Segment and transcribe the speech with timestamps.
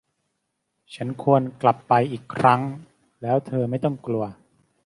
[0.95, 2.61] ฉันควรกลับไปอีกครั้ง
[3.21, 4.23] แล้วเธอไม่ต้องกลัว